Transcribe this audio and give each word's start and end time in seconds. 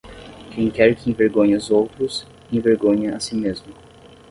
Quem 0.49 0.71
quer 0.71 0.95
que 0.95 1.11
envergonhe 1.11 1.55
os 1.55 1.69
outros, 1.69 2.25
envergonha 2.51 3.15
a 3.15 3.19
si 3.19 3.35
mesmo. 3.35 3.71